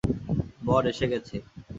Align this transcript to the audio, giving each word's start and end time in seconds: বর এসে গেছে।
বর 0.65 0.83
এসে 0.91 1.05
গেছে। 1.11 1.35